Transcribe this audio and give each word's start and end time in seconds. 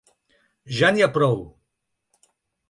Ja 0.77 0.89
n’hi 0.95 1.05
ha 1.07 1.09
prou! 1.19 1.37